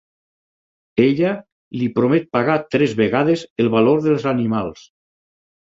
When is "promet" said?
1.99-2.25